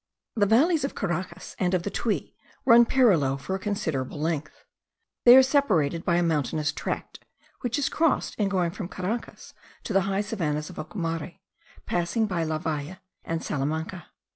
[0.33, 2.33] The valleys of Caracas and of the Tuy
[2.65, 4.65] run parallel for a considerable length.
[5.25, 7.23] They are separated by a mountainous tract,
[7.59, 9.53] which is crossed in going from Caracas
[9.83, 11.37] to the high savannahs of Ocumare,
[11.85, 14.07] passing by La Valle and Salamanca.